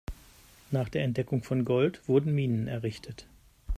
Nach 0.71 0.89
der 0.89 1.03
Entdeckung 1.03 1.43
von 1.43 1.63
Gold 1.63 2.01
wurden 2.07 2.33
Minen 2.33 2.67
errichtet. 2.67 3.27